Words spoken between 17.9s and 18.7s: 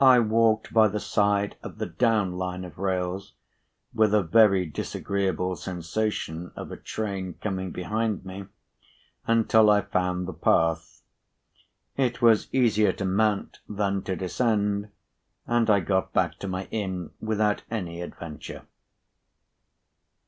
adventure.